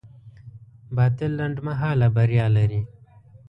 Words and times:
باطل 0.95 1.31
لنډمهاله 1.39 2.07
بریا 2.15 2.45
لري. 2.55 2.81